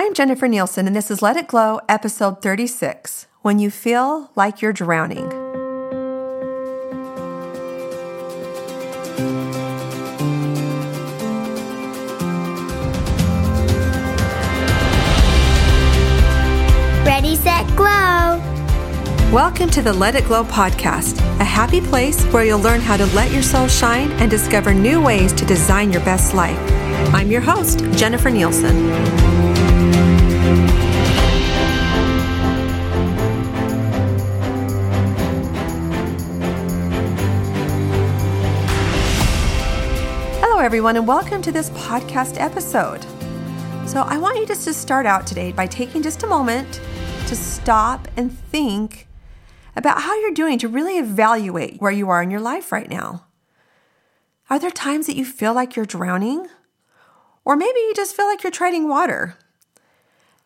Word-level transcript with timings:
I'm 0.00 0.14
Jennifer 0.14 0.46
Nielsen, 0.46 0.86
and 0.86 0.94
this 0.94 1.10
is 1.10 1.22
Let 1.22 1.36
It 1.36 1.48
Glow, 1.48 1.80
episode 1.88 2.40
36 2.40 3.26
When 3.42 3.58
You 3.58 3.68
Feel 3.68 4.30
Like 4.36 4.62
You're 4.62 4.72
Drowning. 4.72 5.28
Ready, 17.04 17.34
set, 17.34 17.66
glow. 17.74 18.38
Welcome 19.32 19.68
to 19.70 19.82
the 19.82 19.92
Let 19.92 20.14
It 20.14 20.26
Glow 20.26 20.44
podcast, 20.44 21.18
a 21.40 21.44
happy 21.44 21.80
place 21.80 22.24
where 22.26 22.44
you'll 22.44 22.60
learn 22.60 22.80
how 22.80 22.96
to 22.96 23.06
let 23.06 23.32
yourself 23.32 23.68
shine 23.72 24.12
and 24.12 24.30
discover 24.30 24.72
new 24.72 25.02
ways 25.02 25.32
to 25.32 25.44
design 25.44 25.90
your 25.90 26.04
best 26.04 26.34
life. 26.34 26.56
I'm 27.12 27.32
your 27.32 27.40
host, 27.40 27.80
Jennifer 27.96 28.30
Nielsen. 28.30 29.17
Everyone, 40.68 40.98
and 40.98 41.08
welcome 41.08 41.40
to 41.40 41.50
this 41.50 41.70
podcast 41.70 42.38
episode. 42.38 43.02
So, 43.88 44.02
I 44.02 44.18
want 44.18 44.36
you 44.36 44.44
just 44.44 44.64
to 44.64 44.74
start 44.74 45.06
out 45.06 45.26
today 45.26 45.50
by 45.50 45.66
taking 45.66 46.02
just 46.02 46.24
a 46.24 46.26
moment 46.26 46.82
to 47.26 47.34
stop 47.34 48.06
and 48.18 48.30
think 48.30 49.08
about 49.76 50.02
how 50.02 50.14
you're 50.20 50.30
doing 50.30 50.58
to 50.58 50.68
really 50.68 50.98
evaluate 50.98 51.80
where 51.80 51.90
you 51.90 52.10
are 52.10 52.22
in 52.22 52.30
your 52.30 52.42
life 52.42 52.70
right 52.70 52.90
now. 52.90 53.24
Are 54.50 54.58
there 54.58 54.70
times 54.70 55.06
that 55.06 55.16
you 55.16 55.24
feel 55.24 55.54
like 55.54 55.74
you're 55.74 55.86
drowning? 55.86 56.48
Or 57.46 57.56
maybe 57.56 57.78
you 57.78 57.94
just 57.96 58.14
feel 58.14 58.26
like 58.26 58.42
you're 58.42 58.52
treading 58.52 58.90
water. 58.90 59.38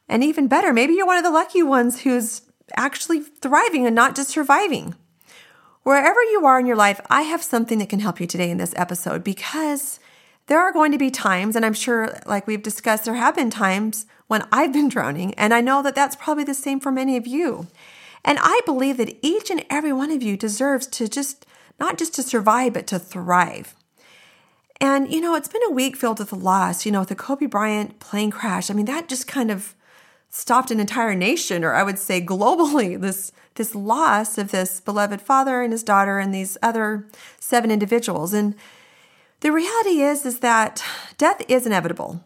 And 0.09 0.23
even 0.23 0.47
better, 0.47 0.73
maybe 0.73 0.93
you're 0.93 1.05
one 1.05 1.19
of 1.19 1.25
the 1.25 1.31
lucky 1.31 1.65
ones 1.65 2.03
who's 2.03 2.43
actually 2.77 3.23
thriving 3.23 3.87
and 3.87 3.97
not 3.97 4.15
just 4.15 4.31
surviving. 4.31 4.95
Wherever 5.83 6.23
you 6.23 6.47
are 6.47 6.61
in 6.61 6.67
your 6.67 6.77
life, 6.77 7.01
I 7.11 7.23
have 7.23 7.43
something 7.43 7.81
that 7.81 7.89
can 7.89 7.99
help 7.99 8.21
you 8.21 8.29
today 8.29 8.53
in 8.53 8.59
this 8.59 8.73
episode 8.77 9.25
because 9.25 9.99
there 10.53 10.61
are 10.61 10.71
going 10.71 10.93
to 10.93 10.99
be 10.99 11.11
times, 11.11 11.57
and 11.57 11.65
I'm 11.65 11.73
sure, 11.73 12.15
like 12.27 12.47
we've 12.47 12.63
discussed, 12.63 13.07
there 13.07 13.15
have 13.15 13.37
been 13.37 13.49
times 13.49 14.05
when 14.27 14.47
I've 14.53 14.71
been 14.71 14.91
drowning, 14.91 15.33
and 15.37 15.55
I 15.55 15.63
know 15.63 15.83
that 15.83 15.95
that's 15.95 16.15
probably 16.15 16.45
the 16.45 16.53
same 16.53 16.79
for 16.79 16.93
many 16.93 17.17
of 17.17 17.27
you. 17.27 17.69
And 18.23 18.39
I 18.39 18.61
believe 18.67 18.99
that 18.99 19.17
each 19.23 19.49
and 19.49 19.65
every 19.71 19.95
one 19.95 20.11
of 20.11 20.23
you 20.23 20.37
deserves 20.37 20.87
to 20.89 21.09
just 21.09 21.47
not 21.81 21.97
just 21.97 22.15
to 22.17 22.23
survive, 22.23 22.75
but 22.75 22.87
to 22.89 22.99
thrive. 22.99 23.75
And, 24.79 25.11
you 25.11 25.23
know, 25.23 25.35
it's 25.37 25.49
been 25.49 25.63
a 25.67 25.73
week 25.73 25.97
filled 25.97 26.19
with 26.19 26.35
loss, 26.35 26.85
you 26.85 26.93
know, 26.93 27.01
with 27.01 27.09
the 27.09 27.15
Kobe 27.15 27.47
Bryant 27.47 27.99
plane 27.99 28.31
crash. 28.31 28.71
I 28.71 28.75
mean, 28.75 28.85
that 28.85 29.09
just 29.09 29.27
kind 29.27 29.51
of 29.51 29.75
stopped 30.29 30.71
an 30.71 30.81
entire 30.81 31.15
nation, 31.15 31.65
or 31.65 31.73
I 31.73 31.83
would 31.83 31.99
say 31.99 32.21
globally, 32.21 33.01
this 33.01 33.33
this 33.55 33.75
loss 33.75 34.37
of 34.37 34.51
this 34.51 34.81
beloved 34.81 35.23
father 35.23 35.63
and 35.63 35.73
his 35.73 35.83
daughter 35.83 36.19
and 36.19 36.35
these 36.35 36.59
other 36.63 37.09
seven 37.41 37.71
individuals. 37.71 38.35
And 38.35 38.55
the 39.43 39.53
reality 39.53 40.01
is 40.01 40.25
is 40.25 40.39
that 40.39 40.83
death 41.19 41.43
is 41.49 41.67
inevitable. 41.67 42.25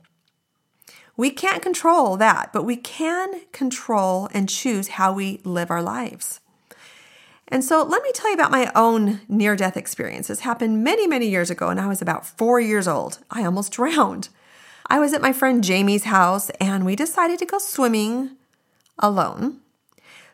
We 1.16 1.30
can't 1.30 1.62
control 1.62 2.18
that, 2.18 2.52
but 2.52 2.64
we 2.64 2.76
can 2.76 3.40
control 3.52 4.28
and 4.34 4.50
choose 4.50 4.88
how 4.88 5.14
we 5.14 5.40
live 5.42 5.70
our 5.70 5.82
lives. 5.82 6.40
And 7.48 7.64
so 7.64 7.82
let 7.82 8.02
me 8.02 8.12
tell 8.12 8.28
you 8.28 8.34
about 8.34 8.50
my 8.50 8.70
own 8.74 9.22
near 9.28 9.56
death 9.56 9.78
experience. 9.78 10.28
This 10.28 10.40
happened 10.40 10.84
many, 10.84 11.06
many 11.06 11.28
years 11.28 11.48
ago, 11.48 11.70
and 11.70 11.80
I 11.80 11.86
was 11.86 12.02
about 12.02 12.26
four 12.26 12.60
years 12.60 12.86
old. 12.86 13.18
I 13.30 13.44
almost 13.44 13.72
drowned. 13.78 14.28
I 14.88 15.00
was 15.00 15.14
at 15.14 15.22
my 15.22 15.32
friend 15.32 15.64
Jamie's 15.64 16.04
house, 16.04 16.50
and 16.60 16.84
we 16.84 16.96
decided 16.96 17.38
to 17.38 17.46
go 17.46 17.58
swimming 17.58 18.32
alone. 18.98 19.60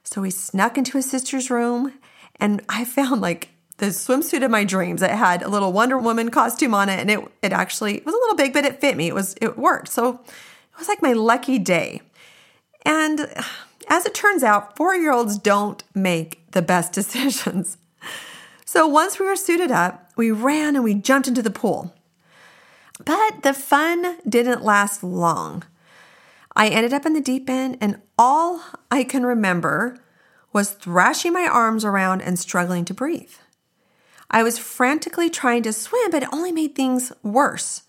So 0.02 0.20
we 0.20 0.30
snuck 0.30 0.76
into 0.76 0.98
his 0.98 1.08
sister's 1.08 1.48
room, 1.48 1.92
and 2.40 2.60
I 2.68 2.84
found 2.98 3.20
like 3.20 3.50
the 3.82 3.88
swimsuit 3.88 4.44
of 4.44 4.50
my 4.52 4.62
dreams. 4.62 5.02
It 5.02 5.10
had 5.10 5.42
a 5.42 5.48
little 5.48 5.72
Wonder 5.72 5.98
Woman 5.98 6.30
costume 6.30 6.72
on 6.72 6.88
it, 6.88 7.00
and 7.00 7.10
it 7.10 7.18
it 7.42 7.52
actually 7.52 8.00
was 8.04 8.14
a 8.14 8.18
little 8.18 8.36
big, 8.36 8.52
but 8.52 8.64
it 8.64 8.80
fit 8.80 8.96
me. 8.96 9.08
It 9.08 9.14
was 9.14 9.34
it 9.40 9.58
worked. 9.58 9.88
So 9.88 10.20
it 10.22 10.78
was 10.78 10.86
like 10.86 11.02
my 11.02 11.12
lucky 11.12 11.58
day. 11.58 12.00
And 12.86 13.26
as 13.88 14.06
it 14.06 14.14
turns 14.14 14.44
out, 14.44 14.76
four 14.76 14.94
year 14.94 15.10
olds 15.10 15.36
don't 15.36 15.82
make 15.96 16.48
the 16.52 16.62
best 16.62 16.92
decisions. 17.00 17.76
So 18.64 18.86
once 18.86 19.18
we 19.18 19.26
were 19.26 19.34
suited 19.34 19.72
up, 19.72 20.12
we 20.16 20.30
ran 20.30 20.76
and 20.76 20.84
we 20.84 20.94
jumped 20.94 21.26
into 21.26 21.42
the 21.42 21.50
pool. 21.50 21.92
But 23.04 23.42
the 23.42 23.52
fun 23.52 24.18
didn't 24.28 24.62
last 24.62 25.02
long. 25.02 25.64
I 26.54 26.68
ended 26.68 26.92
up 26.92 27.04
in 27.04 27.14
the 27.14 27.20
deep 27.20 27.50
end, 27.50 27.78
and 27.80 28.00
all 28.16 28.62
I 28.92 29.02
can 29.02 29.26
remember 29.26 29.98
was 30.52 30.70
thrashing 30.70 31.32
my 31.32 31.48
arms 31.50 31.84
around 31.84 32.20
and 32.20 32.38
struggling 32.38 32.84
to 32.84 32.94
breathe. 32.94 33.32
I 34.32 34.42
was 34.42 34.58
frantically 34.58 35.28
trying 35.28 35.62
to 35.64 35.72
swim, 35.72 36.10
but 36.10 36.22
it 36.22 36.28
only 36.32 36.52
made 36.52 36.74
things 36.74 37.12
worse. 37.22 37.82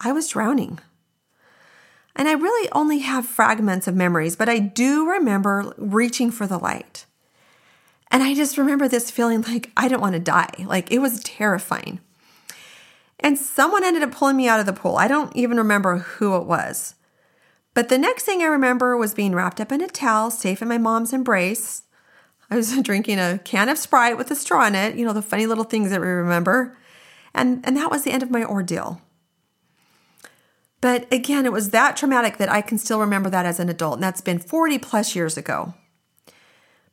I 0.00 0.12
was 0.12 0.28
drowning. 0.28 0.78
And 2.16 2.26
I 2.26 2.32
really 2.32 2.68
only 2.72 3.00
have 3.00 3.26
fragments 3.26 3.86
of 3.86 3.94
memories, 3.94 4.34
but 4.34 4.48
I 4.48 4.58
do 4.58 5.08
remember 5.08 5.72
reaching 5.76 6.30
for 6.30 6.46
the 6.46 6.58
light. 6.58 7.04
And 8.10 8.22
I 8.22 8.34
just 8.34 8.56
remember 8.56 8.88
this 8.88 9.10
feeling 9.10 9.42
like 9.42 9.70
I 9.76 9.88
didn't 9.88 10.00
want 10.00 10.14
to 10.14 10.20
die. 10.20 10.64
Like 10.66 10.90
it 10.90 10.98
was 10.98 11.22
terrifying. 11.22 12.00
And 13.20 13.36
someone 13.36 13.84
ended 13.84 14.02
up 14.02 14.12
pulling 14.12 14.36
me 14.36 14.48
out 14.48 14.60
of 14.60 14.66
the 14.66 14.72
pool. 14.72 14.96
I 14.96 15.08
don't 15.08 15.34
even 15.36 15.58
remember 15.58 15.98
who 15.98 16.36
it 16.36 16.46
was. 16.46 16.94
But 17.74 17.88
the 17.88 17.98
next 17.98 18.24
thing 18.24 18.42
I 18.42 18.46
remember 18.46 18.96
was 18.96 19.14
being 19.14 19.34
wrapped 19.34 19.60
up 19.60 19.70
in 19.70 19.82
a 19.82 19.88
towel, 19.88 20.30
safe 20.30 20.62
in 20.62 20.68
my 20.68 20.78
mom's 20.78 21.12
embrace. 21.12 21.82
I 22.50 22.56
was 22.56 22.76
drinking 22.82 23.18
a 23.18 23.38
can 23.44 23.68
of 23.68 23.78
Sprite 23.78 24.16
with 24.16 24.30
a 24.30 24.36
straw 24.36 24.66
in 24.66 24.74
it, 24.74 24.96
you 24.96 25.04
know, 25.04 25.12
the 25.12 25.22
funny 25.22 25.46
little 25.46 25.64
things 25.64 25.90
that 25.90 26.00
we 26.00 26.06
remember. 26.06 26.76
And, 27.34 27.64
and 27.64 27.76
that 27.76 27.90
was 27.90 28.04
the 28.04 28.10
end 28.10 28.22
of 28.22 28.30
my 28.30 28.44
ordeal. 28.44 29.00
But 30.80 31.12
again, 31.12 31.44
it 31.44 31.52
was 31.52 31.70
that 31.70 31.96
traumatic 31.96 32.36
that 32.38 32.50
I 32.50 32.60
can 32.60 32.78
still 32.78 33.00
remember 33.00 33.30
that 33.30 33.46
as 33.46 33.58
an 33.58 33.68
adult, 33.68 33.94
and 33.94 34.02
that's 34.02 34.20
been 34.20 34.38
40 34.38 34.78
plus 34.78 35.16
years 35.16 35.36
ago. 35.36 35.74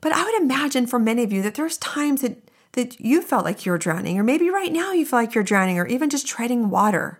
But 0.01 0.11
I 0.11 0.23
would 0.23 0.41
imagine 0.41 0.87
for 0.87 0.99
many 0.99 1.23
of 1.23 1.31
you 1.31 1.41
that 1.43 1.55
there's 1.55 1.77
times 1.77 2.21
that, 2.21 2.37
that 2.73 2.99
you 2.99 3.21
felt 3.21 3.45
like 3.45 3.65
you're 3.65 3.77
drowning, 3.77 4.17
or 4.19 4.23
maybe 4.23 4.49
right 4.49 4.71
now 4.71 4.91
you 4.91 5.05
feel 5.05 5.19
like 5.19 5.35
you're 5.35 5.43
drowning, 5.43 5.77
or 5.77 5.85
even 5.85 6.09
just 6.09 6.27
treading 6.27 6.69
water. 6.69 7.19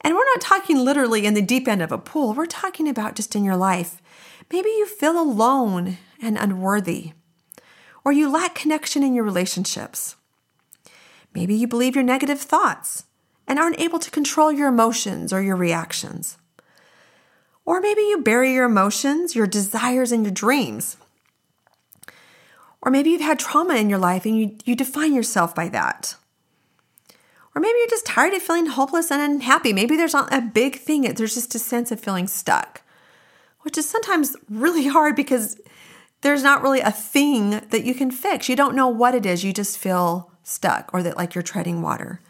And 0.00 0.14
we're 0.14 0.24
not 0.24 0.40
talking 0.40 0.78
literally 0.78 1.26
in 1.26 1.34
the 1.34 1.42
deep 1.42 1.68
end 1.68 1.82
of 1.82 1.92
a 1.92 1.98
pool, 1.98 2.32
we're 2.32 2.46
talking 2.46 2.88
about 2.88 3.14
just 3.14 3.36
in 3.36 3.44
your 3.44 3.56
life. 3.56 4.00
Maybe 4.50 4.70
you 4.70 4.86
feel 4.86 5.20
alone 5.20 5.98
and 6.22 6.38
unworthy, 6.38 7.12
or 8.08 8.12
you 8.12 8.32
lack 8.32 8.54
connection 8.54 9.02
in 9.02 9.12
your 9.12 9.22
relationships. 9.22 10.16
Maybe 11.34 11.54
you 11.54 11.68
believe 11.68 11.94
your 11.94 12.02
negative 12.02 12.40
thoughts 12.40 13.04
and 13.46 13.58
aren't 13.58 13.78
able 13.78 13.98
to 13.98 14.10
control 14.10 14.50
your 14.50 14.68
emotions 14.68 15.30
or 15.30 15.42
your 15.42 15.56
reactions. 15.56 16.38
Or 17.66 17.82
maybe 17.82 18.00
you 18.00 18.22
bury 18.22 18.54
your 18.54 18.64
emotions, 18.64 19.36
your 19.36 19.46
desires, 19.46 20.10
and 20.10 20.24
your 20.24 20.32
dreams. 20.32 20.96
Or 22.80 22.90
maybe 22.90 23.10
you've 23.10 23.20
had 23.20 23.38
trauma 23.38 23.74
in 23.74 23.90
your 23.90 23.98
life 23.98 24.24
and 24.24 24.38
you, 24.40 24.56
you 24.64 24.74
define 24.74 25.12
yourself 25.12 25.54
by 25.54 25.68
that. 25.68 26.14
Or 27.54 27.60
maybe 27.60 27.76
you're 27.78 27.90
just 27.90 28.06
tired 28.06 28.32
of 28.32 28.40
feeling 28.40 28.68
hopeless 28.68 29.10
and 29.10 29.20
unhappy. 29.20 29.74
Maybe 29.74 29.98
there's 29.98 30.14
not 30.14 30.32
a 30.32 30.40
big 30.40 30.76
thing, 30.76 31.02
there's 31.02 31.34
just 31.34 31.54
a 31.54 31.58
sense 31.58 31.92
of 31.92 32.00
feeling 32.00 32.26
stuck, 32.26 32.80
which 33.60 33.76
is 33.76 33.86
sometimes 33.86 34.34
really 34.48 34.86
hard 34.86 35.14
because 35.14 35.60
there's 36.20 36.42
not 36.42 36.62
really 36.62 36.80
a 36.80 36.90
thing 36.90 37.50
that 37.70 37.84
you 37.84 37.94
can 37.94 38.10
fix. 38.10 38.48
You 38.48 38.56
don't 38.56 38.74
know 38.74 38.88
what 38.88 39.14
it 39.14 39.24
is, 39.24 39.44
you 39.44 39.52
just 39.52 39.78
feel 39.78 40.32
stuck 40.42 40.90
or 40.92 41.02
that 41.02 41.16
like 41.16 41.34
you're 41.34 41.42
treading 41.42 41.82
water. 41.82 42.20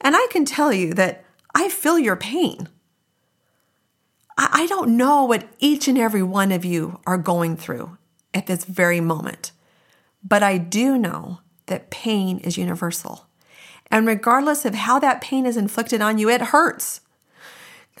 And 0.00 0.14
I 0.14 0.26
can 0.30 0.44
tell 0.44 0.72
you 0.72 0.92
that 0.94 1.24
I 1.54 1.68
feel 1.68 1.98
your 1.98 2.16
pain. 2.16 2.68
I 4.36 4.66
don't 4.68 4.96
know 4.96 5.24
what 5.24 5.48
each 5.60 5.86
and 5.86 5.96
every 5.96 6.22
one 6.22 6.50
of 6.50 6.64
you 6.64 7.00
are 7.06 7.16
going 7.16 7.56
through 7.56 7.96
at 8.34 8.46
this 8.46 8.64
very 8.64 9.00
moment, 9.00 9.52
but 10.24 10.42
I 10.42 10.58
do 10.58 10.98
know 10.98 11.38
that 11.66 11.90
pain 11.90 12.38
is 12.38 12.58
universal. 12.58 13.26
And 13.92 14.08
regardless 14.08 14.64
of 14.64 14.74
how 14.74 14.98
that 14.98 15.20
pain 15.20 15.46
is 15.46 15.56
inflicted 15.56 16.00
on 16.00 16.18
you, 16.18 16.28
it 16.28 16.40
hurts. 16.40 17.00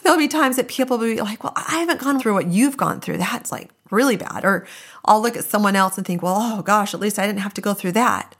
There'll 0.02 0.18
be 0.18 0.26
times 0.26 0.56
that 0.56 0.66
people 0.66 0.98
will 0.98 1.06
be 1.06 1.20
like, 1.20 1.44
Well, 1.44 1.52
I 1.54 1.78
haven't 1.78 2.00
gone 2.00 2.18
through 2.18 2.34
what 2.34 2.48
you've 2.48 2.76
gone 2.76 3.00
through. 3.00 3.18
That's 3.18 3.52
like 3.52 3.70
really 3.94 4.16
bad. 4.16 4.44
Or 4.44 4.66
I'll 5.04 5.22
look 5.22 5.36
at 5.36 5.44
someone 5.44 5.76
else 5.76 5.96
and 5.96 6.06
think, 6.06 6.22
Well, 6.22 6.36
oh 6.38 6.62
gosh, 6.62 6.92
at 6.94 7.00
least 7.00 7.18
I 7.18 7.26
didn't 7.26 7.40
have 7.40 7.54
to 7.54 7.60
go 7.60 7.74
through 7.74 7.92
that. 7.92 8.34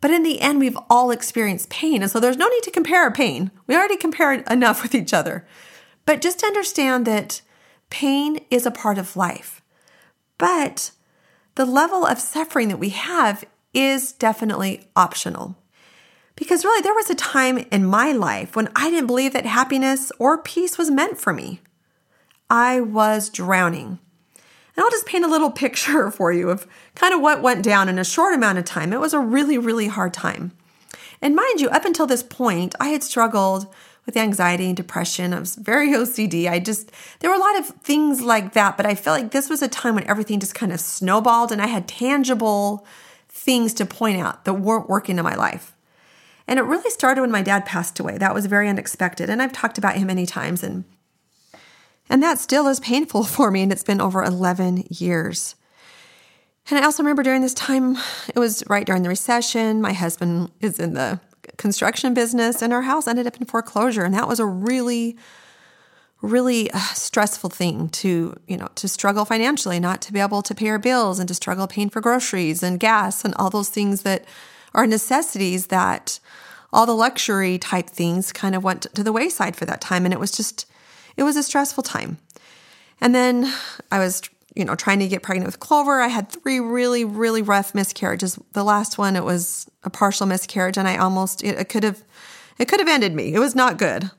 But 0.00 0.10
in 0.10 0.24
the 0.24 0.40
end, 0.40 0.58
we've 0.58 0.78
all 0.90 1.12
experienced 1.12 1.70
pain. 1.70 2.02
And 2.02 2.10
so 2.10 2.18
there's 2.18 2.36
no 2.36 2.48
need 2.48 2.64
to 2.64 2.72
compare 2.72 3.02
our 3.02 3.12
pain. 3.12 3.52
We 3.66 3.76
already 3.76 3.96
compared 3.96 4.44
enough 4.50 4.82
with 4.82 4.94
each 4.94 5.14
other. 5.14 5.46
But 6.04 6.20
just 6.20 6.42
understand 6.42 7.06
that 7.06 7.40
pain 7.88 8.40
is 8.50 8.66
a 8.66 8.70
part 8.72 8.98
of 8.98 9.16
life. 9.16 9.62
But 10.38 10.90
the 11.54 11.64
level 11.64 12.04
of 12.04 12.18
suffering 12.18 12.68
that 12.68 12.78
we 12.78 12.88
have 12.88 13.44
is 13.72 14.12
definitely 14.12 14.88
optional. 14.96 15.56
Because 16.34 16.64
really, 16.64 16.82
there 16.82 16.94
was 16.94 17.10
a 17.10 17.14
time 17.14 17.58
in 17.58 17.84
my 17.84 18.10
life 18.10 18.56
when 18.56 18.70
I 18.74 18.90
didn't 18.90 19.06
believe 19.06 19.32
that 19.34 19.46
happiness 19.46 20.10
or 20.18 20.38
peace 20.38 20.78
was 20.78 20.90
meant 20.90 21.18
for 21.18 21.32
me. 21.32 21.60
I 22.48 22.80
was 22.80 23.28
drowning. 23.28 23.98
And 24.76 24.84
I'll 24.84 24.90
just 24.90 25.06
paint 25.06 25.24
a 25.24 25.28
little 25.28 25.50
picture 25.64 26.10
for 26.10 26.32
you 26.32 26.50
of 26.50 26.66
kind 26.94 27.14
of 27.14 27.20
what 27.20 27.42
went 27.42 27.64
down 27.64 27.88
in 27.88 27.98
a 27.98 28.04
short 28.04 28.34
amount 28.34 28.58
of 28.58 28.64
time. 28.64 28.92
It 28.92 29.00
was 29.00 29.14
a 29.14 29.20
really, 29.20 29.58
really 29.58 29.88
hard 29.88 30.14
time. 30.14 30.52
And 31.20 31.36
mind 31.36 31.60
you, 31.60 31.68
up 31.68 31.84
until 31.84 32.06
this 32.06 32.22
point, 32.22 32.74
I 32.80 32.88
had 32.88 33.02
struggled 33.02 33.72
with 34.04 34.16
anxiety 34.16 34.66
and 34.66 34.76
depression. 34.76 35.32
I 35.32 35.38
was 35.38 35.54
very 35.54 35.88
OCD. 35.92 36.50
I 36.50 36.58
just, 36.58 36.90
there 37.20 37.30
were 37.30 37.36
a 37.36 37.40
lot 37.40 37.58
of 37.58 37.66
things 37.66 38.20
like 38.20 38.52
that, 38.54 38.76
but 38.76 38.86
I 38.86 38.94
felt 38.94 39.20
like 39.20 39.30
this 39.30 39.48
was 39.48 39.62
a 39.62 39.68
time 39.68 39.94
when 39.94 40.08
everything 40.08 40.40
just 40.40 40.54
kind 40.54 40.72
of 40.72 40.80
snowballed 40.80 41.52
and 41.52 41.62
I 41.62 41.68
had 41.68 41.86
tangible 41.86 42.84
things 43.28 43.72
to 43.74 43.86
point 43.86 44.20
out 44.20 44.44
that 44.44 44.54
weren't 44.54 44.88
working 44.88 45.18
in 45.18 45.24
my 45.24 45.34
life. 45.34 45.74
And 46.48 46.58
it 46.58 46.62
really 46.62 46.90
started 46.90 47.20
when 47.20 47.30
my 47.30 47.42
dad 47.42 47.64
passed 47.64 48.00
away. 48.00 48.18
That 48.18 48.34
was 48.34 48.46
very 48.46 48.68
unexpected. 48.68 49.30
And 49.30 49.40
I've 49.40 49.52
talked 49.52 49.78
about 49.78 49.96
him 49.96 50.08
many 50.08 50.26
times 50.26 50.62
and 50.62 50.84
and 52.08 52.22
that 52.22 52.38
still 52.38 52.68
is 52.68 52.80
painful 52.80 53.24
for 53.24 53.50
me 53.50 53.62
and 53.62 53.72
it's 53.72 53.84
been 53.84 54.00
over 54.00 54.22
11 54.22 54.84
years. 54.90 55.54
And 56.70 56.78
I 56.78 56.84
also 56.84 57.02
remember 57.02 57.22
during 57.22 57.42
this 57.42 57.54
time, 57.54 57.96
it 58.34 58.38
was 58.38 58.62
right 58.68 58.86
during 58.86 59.02
the 59.02 59.08
recession. 59.08 59.80
My 59.80 59.92
husband 59.92 60.52
is 60.60 60.78
in 60.78 60.94
the 60.94 61.20
construction 61.56 62.14
business 62.14 62.62
and 62.62 62.72
our 62.72 62.82
house 62.82 63.08
ended 63.08 63.26
up 63.26 63.36
in 63.36 63.46
foreclosure. 63.46 64.04
And 64.04 64.14
that 64.14 64.28
was 64.28 64.38
a 64.38 64.46
really, 64.46 65.16
really 66.20 66.70
uh, 66.70 66.78
stressful 66.78 67.50
thing 67.50 67.88
to, 67.88 68.36
you 68.46 68.56
know, 68.56 68.68
to 68.76 68.86
struggle 68.86 69.24
financially, 69.24 69.80
not 69.80 70.00
to 70.02 70.12
be 70.12 70.20
able 70.20 70.42
to 70.42 70.54
pay 70.54 70.68
our 70.68 70.78
bills 70.78 71.18
and 71.18 71.26
to 71.28 71.34
struggle 71.34 71.66
paying 71.66 71.90
for 71.90 72.00
groceries 72.00 72.62
and 72.62 72.78
gas 72.78 73.24
and 73.24 73.34
all 73.34 73.50
those 73.50 73.68
things 73.68 74.02
that 74.02 74.24
are 74.72 74.86
necessities 74.86 75.66
that 75.66 76.20
all 76.72 76.86
the 76.86 76.94
luxury 76.94 77.58
type 77.58 77.90
things 77.90 78.32
kind 78.32 78.54
of 78.54 78.64
went 78.64 78.82
to 78.94 79.02
the 79.02 79.12
wayside 79.12 79.56
for 79.56 79.64
that 79.66 79.80
time. 79.80 80.04
And 80.04 80.14
it 80.14 80.20
was 80.20 80.30
just, 80.30 80.66
it 81.16 81.22
was 81.22 81.36
a 81.36 81.42
stressful 81.42 81.82
time. 81.82 82.18
And 83.00 83.14
then 83.14 83.52
I 83.90 83.98
was 83.98 84.22
you 84.54 84.64
know, 84.64 84.74
trying 84.74 84.98
to 84.98 85.08
get 85.08 85.22
pregnant 85.22 85.46
with 85.46 85.60
Clover. 85.60 86.00
I 86.00 86.08
had 86.08 86.28
three 86.28 86.60
really, 86.60 87.04
really 87.04 87.42
rough 87.42 87.74
miscarriages. 87.74 88.38
The 88.52 88.64
last 88.64 88.98
one, 88.98 89.16
it 89.16 89.24
was 89.24 89.66
a 89.82 89.90
partial 89.90 90.26
miscarriage, 90.26 90.76
and 90.76 90.86
I 90.86 90.96
almost 90.96 91.42
it, 91.42 91.58
it 91.58 91.68
could 91.68 91.84
have 91.84 92.02
it 92.58 92.68
could 92.68 92.80
have 92.80 92.88
ended 92.88 93.14
me. 93.14 93.34
It 93.34 93.38
was 93.38 93.54
not 93.54 93.78
good. 93.78 94.10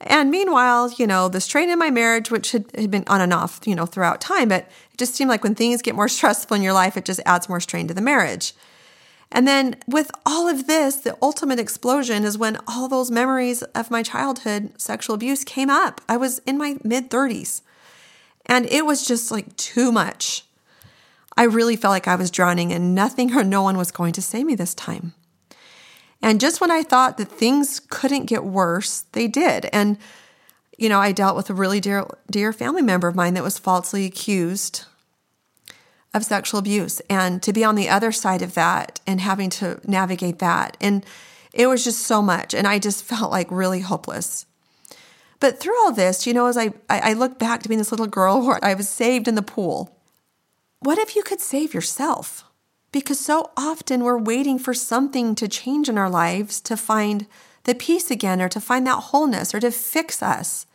And 0.00 0.30
meanwhile, 0.30 0.90
you 0.92 1.06
know, 1.06 1.28
the 1.28 1.40
strain 1.40 1.68
in 1.68 1.78
my 1.78 1.90
marriage, 1.90 2.30
which 2.30 2.52
had, 2.52 2.64
had 2.74 2.90
been 2.90 3.04
on 3.06 3.20
and 3.20 3.34
off, 3.34 3.60
you 3.66 3.74
know, 3.74 3.84
throughout 3.84 4.20
time, 4.20 4.48
but 4.48 4.62
it 4.92 4.96
just 4.96 5.14
seemed 5.14 5.28
like 5.28 5.44
when 5.44 5.54
things 5.54 5.82
get 5.82 5.94
more 5.94 6.08
stressful 6.16 6.56
in 6.56 6.62
your 6.62 6.72
life, 6.72 6.96
it 6.96 7.04
just 7.04 7.20
adds 7.26 7.48
more 7.48 7.60
strain 7.60 7.86
to 7.88 7.94
the 7.94 8.00
marriage. 8.00 8.54
And 9.32 9.46
then 9.46 9.76
with 9.86 10.10
all 10.26 10.48
of 10.48 10.66
this, 10.66 10.96
the 10.96 11.16
ultimate 11.22 11.60
explosion 11.60 12.24
is 12.24 12.36
when 12.36 12.58
all 12.66 12.88
those 12.88 13.10
memories 13.10 13.62
of 13.62 13.90
my 13.90 14.02
childhood 14.02 14.72
sexual 14.80 15.14
abuse 15.14 15.44
came 15.44 15.70
up. 15.70 16.00
I 16.08 16.16
was 16.16 16.40
in 16.40 16.58
my 16.58 16.76
mid 16.82 17.10
30s. 17.10 17.62
And 18.46 18.66
it 18.66 18.84
was 18.84 19.06
just 19.06 19.30
like 19.30 19.56
too 19.56 19.92
much. 19.92 20.44
I 21.36 21.44
really 21.44 21.76
felt 21.76 21.92
like 21.92 22.08
I 22.08 22.16
was 22.16 22.30
drowning 22.30 22.72
and 22.72 22.94
nothing 22.94 23.34
or 23.36 23.44
no 23.44 23.62
one 23.62 23.78
was 23.78 23.92
going 23.92 24.12
to 24.14 24.22
save 24.22 24.46
me 24.46 24.56
this 24.56 24.74
time. 24.74 25.14
And 26.20 26.40
just 26.40 26.60
when 26.60 26.70
I 26.70 26.82
thought 26.82 27.16
that 27.16 27.28
things 27.28 27.80
couldn't 27.80 28.26
get 28.26 28.44
worse, 28.44 29.02
they 29.12 29.28
did. 29.28 29.66
And, 29.72 29.96
you 30.76 30.88
know, 30.88 31.00
I 31.00 31.12
dealt 31.12 31.36
with 31.36 31.48
a 31.48 31.54
really 31.54 31.80
dear, 31.80 32.06
dear 32.30 32.52
family 32.52 32.82
member 32.82 33.08
of 33.08 33.14
mine 33.14 33.34
that 33.34 33.44
was 33.44 33.58
falsely 33.58 34.04
accused 34.04 34.84
of 36.12 36.24
sexual 36.24 36.58
abuse. 36.58 37.00
And 37.08 37.42
to 37.42 37.52
be 37.52 37.64
on 37.64 37.74
the 37.74 37.88
other 37.88 38.12
side 38.12 38.42
of 38.42 38.54
that 38.54 39.00
and 39.06 39.20
having 39.20 39.50
to 39.50 39.80
navigate 39.84 40.38
that. 40.40 40.76
And 40.80 41.04
it 41.52 41.66
was 41.66 41.84
just 41.84 42.00
so 42.00 42.22
much. 42.22 42.54
And 42.54 42.66
I 42.66 42.78
just 42.78 43.04
felt 43.10 43.30
like 43.30 43.50
really 43.50 43.80
hopeless. 43.80 44.46
But 45.38 45.58
through 45.58 45.78
all 45.80 45.92
this, 45.92 46.26
you 46.26 46.34
know, 46.34 46.46
as 46.46 46.58
I, 46.58 46.72
I 46.88 47.14
look 47.14 47.38
back 47.38 47.62
to 47.62 47.68
being 47.68 47.78
this 47.78 47.90
little 47.90 48.06
girl 48.06 48.42
where 48.46 48.62
I 48.62 48.74
was 48.74 48.88
saved 48.88 49.26
in 49.26 49.34
the 49.34 49.42
pool, 49.42 49.96
what 50.80 50.98
if 50.98 51.16
you 51.16 51.22
could 51.22 51.40
save 51.40 51.74
yourself? 51.74 52.44
Because 52.92 53.20
so 53.20 53.50
often 53.56 54.02
we're 54.02 54.18
waiting 54.18 54.58
for 54.58 54.74
something 54.74 55.34
to 55.36 55.46
change 55.46 55.88
in 55.88 55.96
our 55.96 56.10
lives 56.10 56.60
to 56.62 56.76
find 56.76 57.26
the 57.64 57.74
peace 57.74 58.10
again 58.10 58.40
or 58.42 58.48
to 58.48 58.60
find 58.60 58.86
that 58.86 59.04
wholeness 59.04 59.54
or 59.54 59.60
to 59.60 59.70
fix 59.70 60.22
us. 60.22 60.66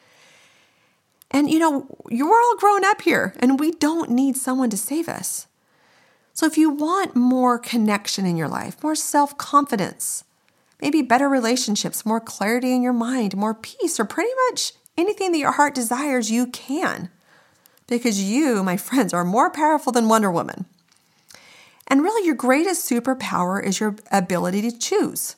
And 1.32 1.50
you 1.50 1.60
know, 1.60 1.88
you're 2.10 2.34
all 2.34 2.58
grown 2.58 2.86
up 2.86 3.02
here 3.02 3.34
and 3.40 3.60
we 3.60 3.72
don't 3.72 4.12
need 4.12 4.38
someone 4.38 4.70
to 4.70 4.78
save 4.78 5.10
us. 5.10 5.48
So 6.34 6.46
if 6.46 6.58
you 6.58 6.70
want 6.70 7.16
more 7.16 7.58
connection 7.58 8.26
in 8.26 8.36
your 8.38 8.50
life, 8.50 8.84
more 8.84 8.96
self 8.96 9.38
confidence, 9.38 10.26
maybe 10.82 11.02
better 11.02 11.30
relationships, 11.30 12.06
more 12.06 12.20
clarity 12.20 12.74
in 12.74 12.82
your 12.82 12.94
mind, 12.94 13.36
more 13.36 13.54
peace, 13.54 14.00
or 14.00 14.06
pretty 14.06 14.32
much 14.50 14.74
anything 14.98 15.32
that 15.32 15.40
your 15.40 15.54
heart 15.54 15.74
desires, 15.74 16.32
you 16.32 16.48
can. 16.48 17.10
Because 17.88 18.22
you, 18.22 18.64
my 18.64 18.78
friends, 18.78 19.14
are 19.14 19.24
more 19.24 19.50
powerful 19.50 19.92
than 19.92 20.10
Wonder 20.10 20.32
Woman. 20.32 20.66
And 21.88 22.02
really, 22.04 22.26
your 22.26 22.36
greatest 22.36 22.90
superpower 22.90 23.64
is 23.64 23.80
your 23.80 23.96
ability 24.12 24.62
to 24.64 24.78
choose. 24.78 25.36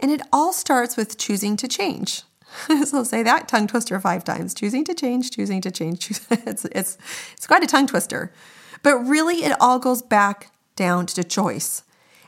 And 0.00 0.10
it 0.10 0.20
all 0.32 0.52
starts 0.52 0.96
with 0.96 1.16
choosing 1.16 1.56
to 1.56 1.68
change. 1.68 2.22
so 2.84 3.04
say 3.04 3.22
that 3.22 3.48
tongue 3.48 3.66
twister 3.66 3.98
five 4.00 4.24
times 4.24 4.54
choosing 4.54 4.84
to 4.84 4.94
change, 4.94 5.30
choosing 5.30 5.60
to 5.60 5.70
change. 5.70 6.10
it's, 6.30 6.64
it's, 6.66 6.98
it's 7.32 7.46
quite 7.46 7.62
a 7.62 7.66
tongue 7.66 7.86
twister. 7.86 8.32
But 8.82 8.96
really, 8.98 9.44
it 9.44 9.56
all 9.60 9.78
goes 9.78 10.02
back 10.02 10.52
down 10.76 11.06
to 11.06 11.16
the 11.16 11.24
choice. 11.24 11.82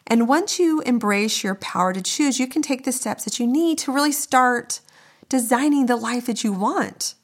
And 0.06 0.28
once 0.28 0.58
you 0.58 0.80
embrace 0.80 1.42
your 1.42 1.54
power 1.54 1.92
to 1.92 2.02
choose, 2.02 2.38
you 2.38 2.46
can 2.46 2.62
take 2.62 2.84
the 2.84 2.92
steps 2.92 3.24
that 3.24 3.38
you 3.38 3.46
need 3.46 3.78
to 3.78 3.92
really 3.92 4.12
start 4.12 4.80
designing 5.28 5.86
the 5.86 5.96
life 5.96 6.26
that 6.26 6.44
you 6.44 6.52
want. 6.52 7.14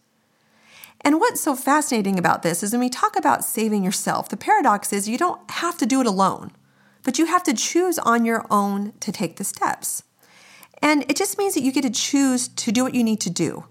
And 1.03 1.21
what's 1.21 1.41
so 1.41 1.55
fascinating 1.55 2.19
about 2.19 2.43
this 2.43 2.63
is 2.63 2.73
when 2.73 2.81
we 2.81 2.89
talk 2.89 3.17
about 3.17 3.45
saving 3.45 3.85
yourself, 3.85 4.29
the 4.29 4.37
paradox 4.37 4.93
is 4.93 5.09
you 5.09 5.19
don't 5.19 5.51
have 5.51 5.77
to 5.79 5.87
do 5.87 6.01
it 6.01 6.07
alone, 6.07 6.53
but 7.03 7.19
you 7.19 7.27
have 7.27 7.43
to 7.45 7.55
choose 7.55 7.99
on 7.99 8.25
your 8.25 8.47
own 8.51 8.93
to 9.01 9.13
take 9.13 9.37
the 9.37 9.45
steps. 9.45 10.03
And 10.81 11.05
it 11.09 11.17
just 11.17 11.39
means 11.39 11.55
that 11.55 11.63
you 11.63 11.73
get 11.73 11.83
to 11.83 11.91
choose 11.91 12.49
to 12.49 12.73
do 12.73 12.85
what 12.85 12.95
you 12.95 13.05
need 13.05 13.21
to 13.21 13.31
do. 13.31 13.65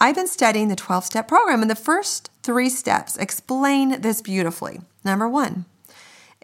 I've 0.00 0.14
been 0.14 0.28
studying 0.28 0.68
the 0.68 0.76
12 0.76 1.04
step 1.04 1.28
program, 1.28 1.62
and 1.62 1.70
the 1.70 1.74
first 1.74 2.30
three 2.42 2.70
steps 2.70 3.16
explain 3.16 4.00
this 4.00 4.22
beautifully. 4.22 4.80
Number 5.04 5.28
one, 5.28 5.64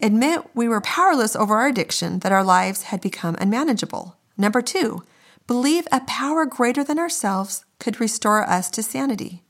Admit 0.02 0.42
we 0.54 0.68
were 0.68 0.80
powerless 0.80 1.36
over 1.36 1.56
our 1.56 1.68
addiction, 1.68 2.18
that 2.20 2.32
our 2.32 2.44
lives 2.44 2.84
had 2.84 3.00
become 3.00 3.36
unmanageable. 3.38 4.16
Number 4.36 4.60
two, 4.60 5.04
believe 5.46 5.86
a 5.92 6.00
power 6.00 6.46
greater 6.46 6.82
than 6.82 6.98
ourselves 6.98 7.64
could 7.78 8.00
restore 8.00 8.42
us 8.48 8.70
to 8.72 8.82
sanity. 8.82 9.42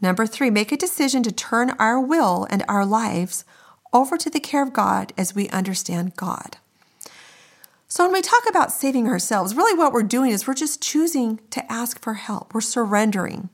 Number 0.00 0.26
three, 0.26 0.48
make 0.48 0.72
a 0.72 0.78
decision 0.78 1.22
to 1.24 1.32
turn 1.32 1.70
our 1.78 2.00
will 2.00 2.46
and 2.48 2.64
our 2.68 2.86
lives 2.86 3.44
over 3.92 4.16
to 4.16 4.30
the 4.30 4.40
care 4.40 4.62
of 4.62 4.72
God 4.72 5.12
as 5.18 5.34
we 5.34 5.48
understand 5.50 6.16
God. 6.16 6.56
So, 7.92 8.04
when 8.04 8.12
we 8.12 8.22
talk 8.22 8.48
about 8.48 8.70
saving 8.70 9.08
ourselves, 9.08 9.56
really 9.56 9.76
what 9.76 9.92
we're 9.92 10.04
doing 10.04 10.30
is 10.30 10.46
we're 10.46 10.54
just 10.54 10.80
choosing 10.80 11.40
to 11.50 11.70
ask 11.70 12.00
for 12.00 12.14
help. 12.14 12.54
We're 12.54 12.60
surrendering. 12.60 13.50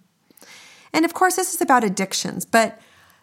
And 0.93 1.07
of 1.07 1.15
course, 1.15 1.37
this 1.37 1.55
is 1.55 1.63
about 1.63 1.85
addictions, 1.85 2.45
but 2.45 2.79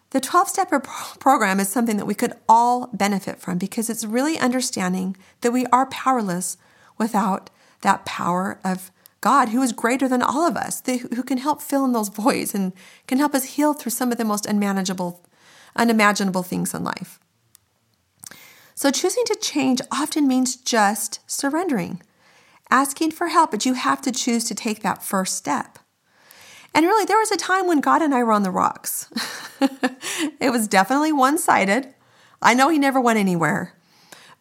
the 0.10 0.20
12 0.20 0.50
step 0.50 0.72
program 1.20 1.60
is 1.60 1.70
something 1.70 1.98
that 1.98 2.08
we 2.08 2.16
could 2.16 2.34
all 2.50 2.88
benefit 2.94 3.40
from 3.40 3.60
because 3.60 3.92
it's 3.92 4.04
really 4.04 4.40
understanding 4.40 5.16
that 5.42 5.54
we 5.54 5.68
are 5.68 5.86
powerless 5.86 6.58
without 6.98 7.52
that 7.82 8.06
power 8.06 8.60
of 8.64 8.90
God, 9.22 9.50
who 9.50 9.62
is 9.62 9.72
greater 9.72 10.08
than 10.08 10.24
all 10.24 10.48
of 10.48 10.58
us, 10.58 10.82
who 10.88 11.22
can 11.22 11.38
help 11.38 11.62
fill 11.62 11.86
in 11.86 11.92
those 11.92 12.10
voids 12.10 12.56
and 12.56 12.74
can 13.06 13.20
help 13.20 13.36
us 13.36 13.54
heal 13.56 13.76
through 13.76 13.92
some 13.92 14.12
of 14.12 14.18
the 14.18 14.26
most 14.26 14.48
unmanageable, 14.48 15.22
unimaginable 15.76 16.42
things 16.42 16.74
in 16.74 16.84
life. 16.84 17.20
So, 18.76 18.92
choosing 18.92 19.24
to 19.26 19.36
change 19.36 19.82
often 19.92 20.28
means 20.28 20.56
just 20.56 21.20
surrendering, 21.30 22.02
asking 22.70 23.12
for 23.12 23.28
help, 23.28 23.52
but 23.52 23.66
you 23.66 23.74
have 23.74 24.02
to 24.02 24.12
choose 24.12 24.44
to 24.46 24.56
take 24.56 24.82
that 24.82 25.04
first 25.04 25.36
step. 25.36 25.80
And 26.74 26.86
really, 26.86 27.06
there 27.06 27.20
was 27.20 27.32
a 27.32 27.38
time 27.38 27.68
when 27.68 27.82
God 27.82 28.02
and 28.02 28.16
I 28.16 28.24
were 28.24 28.32
on 28.32 28.44
the 28.44 28.52
rocks. 28.52 29.10
it 30.40 30.52
was 30.52 30.68
definitely 30.68 31.12
one 31.12 31.38
sided. 31.38 31.94
I 32.42 32.54
know 32.54 32.70
He 32.70 32.80
never 32.80 33.00
went 33.00 33.20
anywhere, 33.20 33.76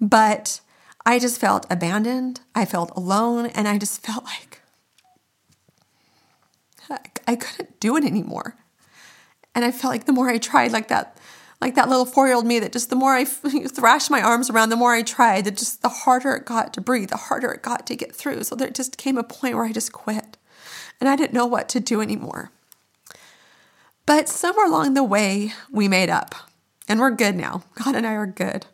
but 0.00 0.60
I 1.04 1.18
just 1.18 1.40
felt 1.40 1.66
abandoned. 1.70 2.40
I 2.54 2.64
felt 2.64 2.90
alone, 2.96 3.46
and 3.46 3.68
I 3.68 3.76
just 3.76 4.04
felt 4.04 4.24
like 4.24 4.62
I 7.26 7.36
couldn't 7.36 7.80
do 7.80 7.96
it 7.96 8.04
anymore. 8.04 8.56
And 9.54 9.64
I 9.64 9.70
felt 9.70 9.92
like 9.92 10.04
the 10.04 10.12
more 10.12 10.28
I 10.28 10.38
tried, 10.38 10.72
like 10.72 10.88
that, 10.88 11.16
like 11.62 11.76
that 11.76 11.88
little 11.88 12.04
four-year-old 12.04 12.44
me, 12.44 12.58
that 12.58 12.72
just 12.72 12.90
the 12.90 12.96
more 12.96 13.14
I 13.14 13.24
thrashed 13.24 14.10
my 14.10 14.20
arms 14.20 14.50
around, 14.50 14.70
the 14.70 14.76
more 14.76 14.92
I 14.92 15.02
tried, 15.02 15.44
that 15.44 15.56
just 15.56 15.80
the 15.80 15.88
harder 15.88 16.32
it 16.32 16.44
got 16.44 16.74
to 16.74 16.80
breathe, 16.80 17.10
the 17.10 17.16
harder 17.16 17.52
it 17.52 17.62
got 17.62 17.86
to 17.86 17.94
get 17.94 18.12
through. 18.12 18.42
So 18.42 18.56
there 18.56 18.68
just 18.68 18.98
came 18.98 19.16
a 19.16 19.22
point 19.22 19.54
where 19.54 19.64
I 19.64 19.72
just 19.72 19.92
quit 19.92 20.36
and 21.00 21.08
I 21.08 21.14
didn't 21.14 21.34
know 21.34 21.46
what 21.46 21.68
to 21.70 21.80
do 21.80 22.00
anymore. 22.00 22.50
But 24.06 24.28
somewhere 24.28 24.66
along 24.66 24.94
the 24.94 25.04
way, 25.04 25.52
we 25.70 25.86
made 25.86 26.10
up, 26.10 26.34
and 26.88 26.98
we're 26.98 27.12
good 27.12 27.36
now. 27.36 27.62
God 27.74 27.94
and 27.94 28.04
I 28.04 28.14
are 28.14 28.26
good. 28.26 28.66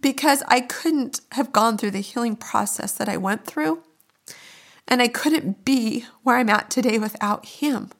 Because 0.00 0.42
I 0.48 0.62
couldn't 0.62 1.20
have 1.32 1.52
gone 1.52 1.76
through 1.76 1.90
the 1.90 2.00
healing 2.00 2.34
process 2.34 2.92
that 2.92 3.10
I 3.10 3.18
went 3.18 3.44
through, 3.44 3.82
and 4.88 5.02
I 5.02 5.08
couldn't 5.08 5.66
be 5.66 6.06
where 6.22 6.36
I'm 6.36 6.48
at 6.48 6.70
today 6.70 6.98
without 6.98 7.44
Him. 7.46 7.90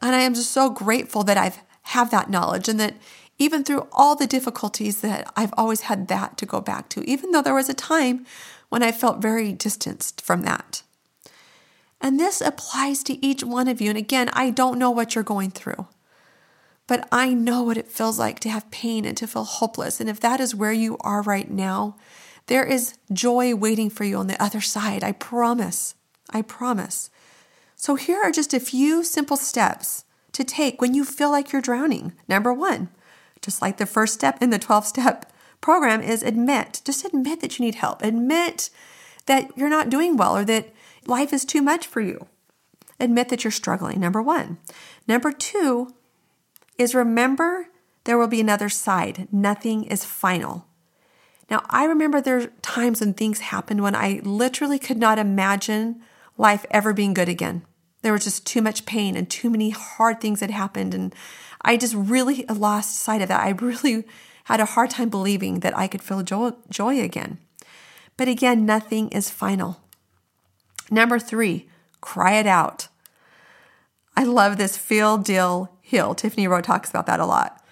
And 0.00 0.16
I 0.16 0.20
am 0.20 0.34
just 0.34 0.50
so 0.50 0.70
grateful 0.70 1.22
that 1.24 1.36
I've 1.36 1.60
have 1.82 2.10
that 2.10 2.30
knowledge 2.30 2.68
and 2.68 2.78
that 2.80 2.94
even 3.38 3.64
through 3.64 3.88
all 3.92 4.14
the 4.14 4.26
difficulties 4.26 5.00
that 5.00 5.32
I've 5.34 5.54
always 5.56 5.82
had 5.82 6.08
that 6.08 6.36
to 6.38 6.46
go 6.46 6.60
back 6.60 6.88
to, 6.90 7.02
even 7.08 7.30
though 7.30 7.42
there 7.42 7.54
was 7.54 7.70
a 7.70 7.74
time 7.74 8.26
when 8.68 8.82
I 8.82 8.92
felt 8.92 9.22
very 9.22 9.52
distanced 9.52 10.20
from 10.20 10.42
that. 10.42 10.82
And 12.00 12.20
this 12.20 12.40
applies 12.40 13.02
to 13.04 13.24
each 13.24 13.42
one 13.42 13.66
of 13.66 13.80
you. 13.80 13.88
And 13.88 13.98
again, 13.98 14.28
I 14.32 14.50
don't 14.50 14.78
know 14.78 14.90
what 14.90 15.14
you're 15.14 15.24
going 15.24 15.50
through, 15.50 15.86
but 16.86 17.08
I 17.10 17.32
know 17.32 17.62
what 17.62 17.78
it 17.78 17.88
feels 17.88 18.18
like 18.18 18.40
to 18.40 18.50
have 18.50 18.70
pain 18.70 19.04
and 19.04 19.16
to 19.16 19.26
feel 19.26 19.44
hopeless. 19.44 20.00
And 20.00 20.08
if 20.08 20.20
that 20.20 20.40
is 20.40 20.54
where 20.54 20.72
you 20.72 20.98
are 21.00 21.22
right 21.22 21.50
now, 21.50 21.96
there 22.46 22.64
is 22.64 22.94
joy 23.12 23.54
waiting 23.54 23.90
for 23.90 24.04
you 24.04 24.16
on 24.16 24.26
the 24.26 24.42
other 24.42 24.60
side. 24.60 25.02
I 25.02 25.12
promise. 25.12 25.94
I 26.30 26.42
promise. 26.42 27.10
So 27.74 27.94
here 27.94 28.20
are 28.22 28.32
just 28.32 28.52
a 28.52 28.60
few 28.60 29.02
simple 29.02 29.36
steps 29.36 30.04
to 30.32 30.44
take 30.44 30.80
when 30.80 30.94
you 30.94 31.04
feel 31.04 31.30
like 31.30 31.52
you're 31.52 31.62
drowning. 31.62 32.12
Number 32.28 32.52
one, 32.52 32.88
just 33.42 33.62
like 33.62 33.76
the 33.76 33.86
first 33.86 34.14
step 34.14 34.42
in 34.42 34.50
the 34.50 34.58
12 34.58 34.86
step 34.86 35.32
program, 35.60 36.02
is 36.02 36.22
admit. 36.22 36.82
Just 36.84 37.04
admit 37.04 37.40
that 37.40 37.58
you 37.58 37.64
need 37.64 37.76
help. 37.76 38.02
Admit 38.02 38.70
that 39.26 39.50
you're 39.56 39.68
not 39.68 39.90
doing 39.90 40.16
well 40.16 40.36
or 40.36 40.44
that 40.44 40.72
life 41.06 41.32
is 41.32 41.44
too 41.44 41.62
much 41.62 41.86
for 41.86 42.00
you. 42.00 42.26
Admit 42.98 43.28
that 43.28 43.44
you're 43.44 43.50
struggling. 43.50 44.00
Number 44.00 44.22
one. 44.22 44.58
Number 45.06 45.32
two 45.32 45.94
is 46.78 46.94
remember 46.94 47.68
there 48.04 48.18
will 48.18 48.28
be 48.28 48.40
another 48.40 48.68
side. 48.68 49.28
Nothing 49.30 49.84
is 49.84 50.04
final. 50.04 50.66
Now, 51.50 51.64
I 51.68 51.84
remember 51.84 52.20
there 52.20 52.38
are 52.38 52.46
times 52.62 53.00
when 53.00 53.14
things 53.14 53.40
happened 53.40 53.82
when 53.82 53.96
I 53.96 54.20
literally 54.22 54.78
could 54.78 54.98
not 54.98 55.18
imagine 55.18 56.00
life 56.38 56.64
ever 56.70 56.92
being 56.92 57.12
good 57.12 57.28
again. 57.28 57.62
There 58.02 58.12
was 58.12 58.24
just 58.24 58.46
too 58.46 58.62
much 58.62 58.86
pain 58.86 59.16
and 59.16 59.28
too 59.28 59.50
many 59.50 59.70
hard 59.70 60.20
things 60.20 60.40
had 60.40 60.50
happened. 60.50 60.94
And 60.94 61.14
I 61.62 61.76
just 61.76 61.94
really 61.94 62.44
lost 62.46 62.96
sight 62.96 63.22
of 63.22 63.28
that. 63.28 63.40
I 63.40 63.50
really 63.50 64.04
had 64.44 64.60
a 64.60 64.64
hard 64.64 64.90
time 64.90 65.08
believing 65.08 65.60
that 65.60 65.76
I 65.76 65.86
could 65.86 66.02
feel 66.02 66.22
joy, 66.22 66.52
joy 66.68 67.00
again. 67.00 67.38
But 68.16 68.28
again, 68.28 68.66
nothing 68.66 69.08
is 69.10 69.30
final. 69.30 69.80
Number 70.90 71.18
three, 71.18 71.68
cry 72.00 72.34
it 72.34 72.46
out. 72.46 72.88
I 74.16 74.24
love 74.24 74.56
this 74.56 74.76
feel, 74.76 75.18
deal, 75.18 75.72
heal. 75.80 76.14
Tiffany 76.14 76.48
Rowe 76.48 76.60
talks 76.60 76.90
about 76.90 77.06
that 77.06 77.20
a 77.20 77.26
lot. 77.26 77.62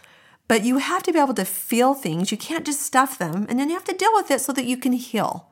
But 0.47 0.64
you 0.64 0.78
have 0.78 1.02
to 1.02 1.12
be 1.12 1.18
able 1.18 1.35
to 1.35 1.44
feel 1.44 1.94
things. 1.94 2.32
You 2.32 2.38
can't 2.38 2.64
just 2.64 2.80
stuff 2.80 3.18
them, 3.18 3.44
and 3.49 3.58
then 3.58 3.68
you 3.68 3.75
have 3.75 3.85
to 3.85 3.97
deal 3.97 4.12
with 4.14 4.30
it 4.30 4.40
so 4.40 4.52
that 4.52 4.64
you 4.64 4.78
can 4.78 4.92
heal. 4.92 5.50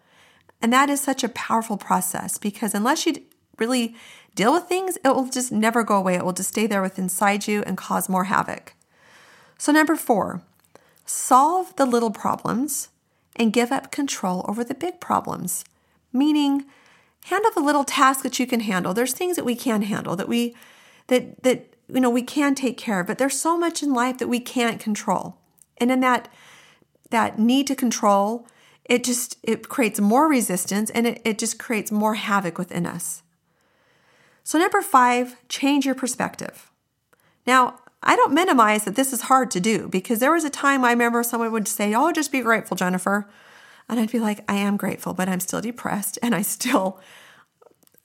And 0.63 0.73
that 0.73 0.89
is 0.89 1.01
such 1.01 1.23
a 1.23 1.29
powerful 1.29 1.77
process 1.77 2.39
because 2.39 2.75
unless 2.75 3.05
you 3.05 3.23
really 3.59 3.95
deal 4.37 4.53
with 4.53 4.65
things, 4.65 4.97
it 5.05 5.09
will 5.09 5.29
just 5.29 5.51
never 5.51 5.83
go 5.83 5.97
away. 5.97 6.15
It 6.15 6.25
will 6.25 6.33
just 6.33 6.51
stay 6.51 6.67
there 6.69 6.83
within 6.83 7.05
inside 7.05 7.49
you 7.49 7.63
and 7.65 7.77
cause 7.77 8.09
more 8.09 8.25
havoc. 8.25 8.75
So, 9.59 9.73
number 9.73 9.97
four, 9.97 10.43
solve 11.05 11.75
the 11.77 11.87
little 11.87 12.11
problems 12.11 12.89
and 13.35 13.53
give 13.53 13.73
up 13.73 13.91
control 13.91 14.45
over 14.47 14.63
the 14.63 14.75
big 14.75 15.01
problems. 15.01 15.65
Meaning, 16.13 16.67
handle 17.25 17.51
the 17.51 17.61
little 17.61 17.85
tasks 17.85 18.23
that 18.23 18.39
you 18.39 18.47
can 18.47 18.61
handle. 18.61 18.95
There's 18.95 19.13
things 19.15 19.37
that 19.37 19.45
we 19.45 19.57
can 19.57 19.83
handle 19.83 20.15
that 20.17 20.29
we 20.29 20.55
that 21.09 21.43
that 21.43 21.67
you 21.89 22.01
know 22.01 22.11
we 22.11 22.23
can 22.23 22.55
take 22.55 22.77
care 22.77 23.01
of, 23.01 23.07
but 23.07 23.19
there's 23.19 23.39
so 23.39 23.59
much 23.59 23.83
in 23.83 23.93
life 23.93 24.19
that 24.19 24.29
we 24.29 24.41
can't 24.41 24.79
control. 24.79 25.37
And 25.79 25.91
in 25.91 26.01
that 26.01 26.29
that 27.11 27.39
need 27.39 27.67
to 27.69 27.75
control, 27.75 28.47
it 28.85 29.03
just 29.03 29.39
it 29.43 29.69
creates 29.69 30.01
more 30.01 30.29
resistance 30.29 30.91
and 30.91 31.07
it, 31.07 31.23
it 31.25 31.39
just 31.39 31.59
creates 31.59 31.91
more 31.91 32.15
havoc 32.15 32.59
within 32.59 32.85
us. 32.87 33.23
So, 34.47 34.61
number 34.61 34.81
five, 34.81 35.35
change 35.49 35.85
your 35.85 35.97
perspective. 35.97 36.71
Now, 37.49 37.81
I 38.01 38.15
don't 38.15 38.33
minimize 38.33 38.85
that 38.85 38.95
this 38.95 39.13
is 39.13 39.23
hard 39.23 39.51
to 39.51 39.59
do 39.59 39.89
because 39.89 40.21
there 40.21 40.31
was 40.31 40.45
a 40.45 40.51
time 40.51 40.85
I 40.85 40.91
remember 40.91 41.25
someone 41.25 41.51
would 41.51 41.67
say, 41.67 41.93
Oh, 41.97 42.13
just 42.13 42.31
be 42.31 42.43
grateful, 42.43 42.77
Jennifer. 42.77 43.29
And 43.89 43.99
I'd 43.99 44.13
be 44.13 44.21
like, 44.21 44.49
I 44.49 44.55
am 44.55 44.77
grateful, 44.77 45.15
but 45.15 45.29
I'm 45.29 45.41
still 45.41 45.61
depressed 45.61 46.17
and 46.23 46.33
I 46.33 46.43
still 46.43 47.01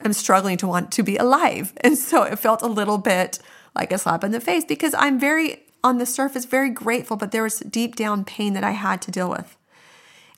am 0.04 0.14
struggling 0.14 0.58
to 0.58 0.68
want 0.68 0.92
to 0.94 1.04
be 1.04 1.16
alive. 1.16 1.74
And 1.82 1.96
so 1.96 2.24
it 2.24 2.40
felt 2.40 2.64
a 2.64 2.68
little 2.68 2.98
bit 2.98 3.38
like 3.76 3.92
a 3.92 4.00
slap 4.00 4.24
in 4.24 4.32
the 4.32 4.42
face 4.42 4.66
because 4.66 4.96
I'm 4.98 5.20
very, 5.20 5.62
on 5.84 6.00
the 6.00 6.08
surface, 6.08 6.46
very 6.46 6.72
grateful, 6.72 7.18
but 7.18 7.32
there 7.32 7.44
was 7.44 7.60
deep 7.60 7.96
down 7.96 8.26
pain 8.26 8.54
that 8.54 8.64
I 8.64 8.72
had 8.72 9.00
to 9.04 9.12
deal 9.12 9.30
with. 9.30 9.56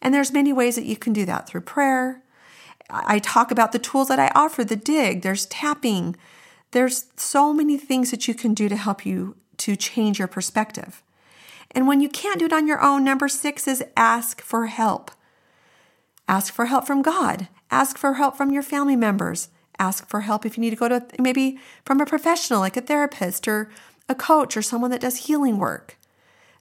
And 0.01 0.13
there's 0.13 0.33
many 0.33 0.51
ways 0.51 0.75
that 0.75 0.83
you 0.83 0.97
can 0.97 1.13
do 1.13 1.23
that 1.27 1.47
through 1.47 1.61
prayer, 1.61 2.23
I 2.89 3.19
talk 3.19 3.51
about 3.51 3.71
the 3.71 3.79
tools 3.79 4.07
that 4.09 4.19
I 4.19 4.31
offer 4.35 4.63
the 4.63 4.75
dig, 4.75 5.21
there's 5.21 5.45
tapping. 5.47 6.15
There's 6.71 7.05
so 7.15 7.53
many 7.53 7.77
things 7.77 8.11
that 8.11 8.27
you 8.27 8.33
can 8.33 8.53
do 8.53 8.67
to 8.67 8.75
help 8.75 9.05
you 9.05 9.35
to 9.57 9.75
change 9.75 10.19
your 10.19 10.27
perspective. 10.27 11.03
And 11.71 11.87
when 11.87 12.01
you 12.01 12.09
can't 12.09 12.39
do 12.39 12.45
it 12.45 12.53
on 12.53 12.67
your 12.67 12.81
own, 12.81 13.03
number 13.03 13.27
six 13.27 13.67
is 13.67 13.83
ask 13.95 14.41
for 14.41 14.67
help. 14.67 15.11
Ask 16.27 16.53
for 16.53 16.65
help 16.65 16.85
from 16.85 17.01
God. 17.01 17.47
Ask 17.69 17.97
for 17.97 18.13
help 18.13 18.37
from 18.37 18.51
your 18.51 18.63
family 18.63 18.95
members. 18.95 19.49
Ask 19.79 20.07
for 20.07 20.21
help 20.21 20.45
if 20.45 20.57
you 20.57 20.61
need 20.61 20.69
to 20.69 20.75
go 20.75 20.87
to 20.87 21.05
maybe 21.19 21.59
from 21.85 21.99
a 21.99 22.05
professional 22.05 22.59
like 22.59 22.77
a 22.77 22.81
therapist 22.81 23.47
or 23.47 23.69
a 24.07 24.15
coach 24.15 24.55
or 24.55 24.61
someone 24.61 24.91
that 24.91 25.01
does 25.01 25.25
healing 25.25 25.57
work. 25.57 25.97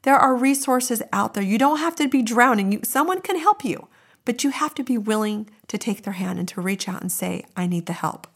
There 0.03 0.17
are 0.17 0.35
resources 0.35 1.03
out 1.13 1.35
there. 1.35 1.43
You 1.43 1.59
don't 1.59 1.79
have 1.79 1.97
to 1.97 2.09
be 2.09 2.23
drowning. 2.23 2.73
You, 2.73 2.81
someone 2.83 3.21
can 3.21 3.39
help 3.39 3.65
you. 3.65 3.89
But 4.25 4.45
you 4.45 4.51
have 4.51 4.75
to 4.75 4.85
be 4.85 4.99
willing 4.99 5.51
to 5.69 5.79
take 5.79 6.03
their 6.03 6.15
hand 6.15 6.39
and 6.39 6.49
to 6.49 6.61
reach 6.61 6.89
out 6.89 7.01
and 7.01 7.11
say, 7.11 7.45
I 7.57 7.67
need 7.67 7.87
the 7.87 7.93
help. 7.93 8.27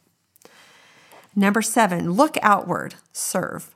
Number 1.35 1.63
seven, 1.63 2.13
look 2.13 2.37
outward, 2.43 2.95
serve. 3.13 3.75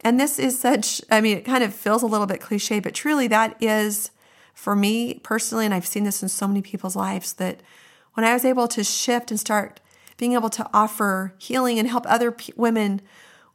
And 0.00 0.18
this 0.18 0.38
is 0.38 0.58
such, 0.58 1.00
I 1.10 1.20
mean, 1.20 1.36
it 1.36 1.44
kind 1.44 1.62
of 1.64 1.74
feels 1.74 2.02
a 2.02 2.06
little 2.06 2.26
bit 2.26 2.40
cliche, 2.40 2.80
but 2.80 2.94
truly 2.94 3.26
that 3.28 3.56
is 3.60 4.10
for 4.54 4.76
me 4.76 5.14
personally, 5.14 5.64
and 5.64 5.74
I've 5.74 5.86
seen 5.86 6.04
this 6.04 6.22
in 6.22 6.28
so 6.28 6.46
many 6.46 6.62
people's 6.62 6.96
lives, 6.96 7.34
that 7.34 7.60
when 8.14 8.24
I 8.24 8.32
was 8.32 8.44
able 8.44 8.68
to 8.68 8.84
shift 8.84 9.30
and 9.30 9.40
start 9.40 9.80
being 10.16 10.34
able 10.34 10.50
to 10.50 10.68
offer 10.72 11.34
healing 11.38 11.78
and 11.78 11.88
help 11.88 12.04
other 12.06 12.30
p- 12.30 12.52
women 12.56 13.00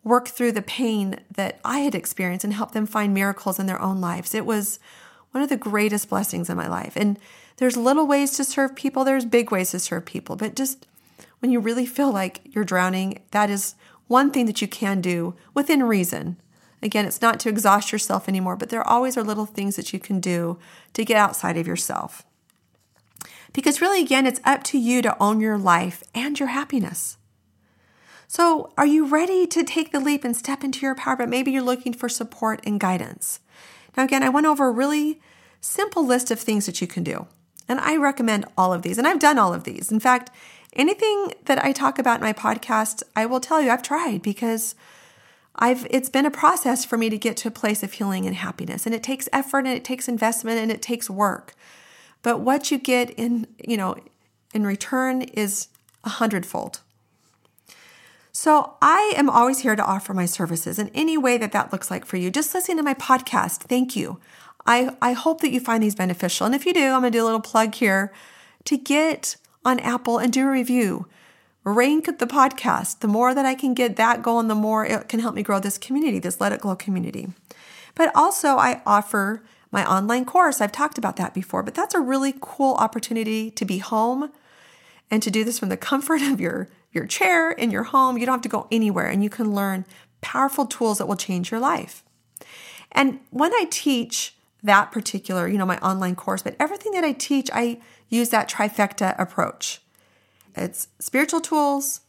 work 0.03 0.27
through 0.27 0.53
the 0.53 0.61
pain 0.61 1.19
that 1.33 1.59
I 1.63 1.79
had 1.79 1.95
experienced 1.95 2.43
and 2.43 2.53
help 2.53 2.71
them 2.71 2.85
find 2.85 3.13
miracles 3.13 3.59
in 3.59 3.65
their 3.65 3.81
own 3.81 4.01
lives, 4.01 4.33
it 4.33 4.45
was 4.45 4.79
one 5.37 5.43
of 5.43 5.49
the 5.49 5.55
greatest 5.57 6.09
blessings 6.09 6.49
in 6.49 6.57
my 6.57 6.67
life. 6.67 6.93
And 6.95 7.19
there's 7.57 7.77
little 7.77 8.07
ways 8.07 8.31
to 8.37 8.43
serve 8.43 8.75
people, 8.75 9.03
there's 9.03 9.23
big 9.23 9.51
ways 9.51 9.69
to 9.69 9.79
serve 9.79 10.05
people, 10.05 10.35
but 10.35 10.55
just 10.55 10.87
when 11.39 11.51
you 11.51 11.59
really 11.59 11.85
feel 11.85 12.11
like 12.11 12.41
you're 12.43 12.63
drowning, 12.63 13.21
that 13.29 13.51
is 13.51 13.75
one 14.07 14.31
thing 14.31 14.47
that 14.47 14.63
you 14.63 14.67
can 14.67 14.99
do 14.99 15.35
within 15.53 15.83
reason. 15.83 16.37
Again, 16.81 17.05
it's 17.05 17.21
not 17.21 17.39
to 17.41 17.49
exhaust 17.49 17.91
yourself 17.91 18.27
anymore, 18.27 18.55
but 18.55 18.69
there 18.69 18.87
always 18.87 19.15
are 19.15 19.23
little 19.23 19.45
things 19.45 19.75
that 19.75 19.93
you 19.93 19.99
can 19.99 20.19
do 20.19 20.57
to 20.93 21.05
get 21.05 21.17
outside 21.17 21.55
of 21.55 21.67
yourself. 21.67 22.23
Because 23.53 23.79
really, 23.79 24.01
again, 24.01 24.25
it's 24.25 24.41
up 24.43 24.63
to 24.63 24.79
you 24.79 25.03
to 25.03 25.15
own 25.21 25.39
your 25.39 25.59
life 25.59 26.03
and 26.15 26.39
your 26.39 26.49
happiness. 26.49 27.17
So, 28.27 28.71
are 28.75 28.87
you 28.87 29.05
ready 29.05 29.45
to 29.45 29.63
take 29.63 29.91
the 29.91 29.99
leap 29.99 30.23
and 30.23 30.35
step 30.35 30.63
into 30.63 30.81
your 30.81 30.95
power? 30.95 31.15
But 31.15 31.29
maybe 31.29 31.51
you're 31.51 31.61
looking 31.61 31.93
for 31.93 32.09
support 32.09 32.59
and 32.65 32.79
guidance. 32.79 33.39
Now, 33.95 34.03
again, 34.03 34.21
I 34.21 34.29
went 34.29 34.45
over 34.45 34.71
really 34.71 35.19
simple 35.61 36.05
list 36.05 36.31
of 36.31 36.39
things 36.39 36.65
that 36.65 36.81
you 36.81 36.87
can 36.87 37.03
do. 37.03 37.27
And 37.67 37.79
I 37.79 37.97
recommend 37.97 38.45
all 38.57 38.73
of 38.73 38.81
these. 38.81 38.97
And 38.97 39.07
I've 39.07 39.19
done 39.19 39.37
all 39.37 39.53
of 39.53 39.63
these. 39.63 39.91
In 39.91 39.99
fact, 39.99 40.31
anything 40.73 41.33
that 41.45 41.63
I 41.63 41.71
talk 41.71 41.99
about 41.99 42.19
in 42.19 42.23
my 42.23 42.33
podcast, 42.33 43.03
I 43.15 43.25
will 43.25 43.39
tell 43.39 43.61
you 43.61 43.69
I've 43.69 43.83
tried 43.83 44.21
because 44.21 44.75
I've 45.55 45.87
it's 45.89 46.09
been 46.09 46.25
a 46.25 46.31
process 46.31 46.85
for 46.85 46.97
me 46.97 47.09
to 47.09 47.17
get 47.17 47.35
to 47.37 47.47
a 47.47 47.51
place 47.51 47.83
of 47.83 47.93
healing 47.93 48.25
and 48.25 48.35
happiness. 48.35 48.85
And 48.85 48.93
it 48.93 49.03
takes 49.03 49.27
effort 49.33 49.59
and 49.59 49.69
it 49.69 49.83
takes 49.83 50.07
investment 50.07 50.59
and 50.59 50.71
it 50.71 50.81
takes 50.81 51.09
work. 51.09 51.53
But 52.21 52.39
what 52.39 52.71
you 52.71 52.77
get 52.77 53.09
in, 53.11 53.47
you 53.65 53.77
know, 53.77 53.95
in 54.53 54.65
return 54.65 55.23
is 55.23 55.67
a 56.03 56.09
hundredfold. 56.09 56.81
So 58.31 58.75
I 58.83 59.13
am 59.17 59.31
always 59.31 59.59
here 59.59 59.75
to 59.75 59.83
offer 59.83 60.13
my 60.13 60.27
services 60.27 60.77
in 60.77 60.89
any 60.89 61.17
way 61.17 61.39
that 61.39 61.51
that 61.53 61.71
looks 61.73 61.89
like 61.89 62.05
for 62.05 62.17
you. 62.17 62.29
Just 62.29 62.53
listening 62.53 62.77
to 62.77 62.83
my 62.83 62.93
podcast, 62.93 63.63
thank 63.63 63.95
you. 63.95 64.19
I, 64.67 64.95
I 65.01 65.13
hope 65.13 65.41
that 65.41 65.51
you 65.51 65.59
find 65.59 65.81
these 65.81 65.95
beneficial. 65.95 66.45
And 66.45 66.53
if 66.53 66.65
you 66.65 66.73
do, 66.73 66.83
I'm 66.83 66.99
going 66.99 67.11
to 67.11 67.17
do 67.17 67.23
a 67.23 67.25
little 67.25 67.39
plug 67.39 67.73
here 67.73 68.13
to 68.65 68.77
get 68.77 69.37
on 69.63 69.79
Apple 69.79 70.17
and 70.17 70.31
do 70.31 70.45
a 70.45 70.51
review. 70.51 71.07
Rank 71.63 72.19
the 72.19 72.27
podcast. 72.27 72.99
The 72.99 73.07
more 73.07 73.33
that 73.33 73.45
I 73.45 73.55
can 73.55 73.73
get 73.73 73.95
that 73.95 74.21
going, 74.21 74.47
the 74.47 74.55
more 74.55 74.85
it 74.85 75.09
can 75.09 75.19
help 75.19 75.35
me 75.35 75.43
grow 75.43 75.59
this 75.59 75.77
community, 75.77 76.19
this 76.19 76.39
Let 76.39 76.51
It 76.51 76.61
Glow 76.61 76.75
community. 76.75 77.29
But 77.95 78.11
also, 78.15 78.57
I 78.57 78.81
offer 78.85 79.43
my 79.71 79.85
online 79.85 80.23
course. 80.23 80.61
I've 80.61 80.71
talked 80.71 80.97
about 80.97 81.15
that 81.17 81.33
before, 81.33 81.63
but 81.63 81.73
that's 81.73 81.95
a 81.95 81.99
really 81.99 82.33
cool 82.39 82.75
opportunity 82.75 83.51
to 83.51 83.65
be 83.65 83.79
home 83.79 84.31
and 85.09 85.23
to 85.23 85.31
do 85.31 85.43
this 85.43 85.59
from 85.59 85.69
the 85.69 85.77
comfort 85.77 86.21
of 86.21 86.39
your, 86.39 86.69
your 86.91 87.05
chair 87.05 87.51
in 87.51 87.71
your 87.71 87.83
home. 87.83 88.17
You 88.17 88.25
don't 88.25 88.35
have 88.35 88.41
to 88.43 88.49
go 88.49 88.67
anywhere 88.71 89.07
and 89.07 89.23
you 89.23 89.29
can 89.29 89.53
learn 89.53 89.85
powerful 90.21 90.65
tools 90.65 90.99
that 90.99 91.07
will 91.07 91.15
change 91.15 91.51
your 91.51 91.59
life. 91.59 92.03
And 92.91 93.19
when 93.29 93.53
I 93.53 93.65
teach, 93.69 94.36
that 94.63 94.91
particular, 94.91 95.47
you 95.47 95.57
know, 95.57 95.65
my 95.65 95.77
online 95.79 96.15
course, 96.15 96.41
but 96.41 96.55
everything 96.59 96.91
that 96.93 97.03
I 97.03 97.13
teach, 97.13 97.49
I 97.53 97.79
use 98.09 98.29
that 98.29 98.49
trifecta 98.49 99.17
approach. 99.19 99.81
It's 100.55 100.87
spiritual 100.99 101.41
tools, 101.41 102.01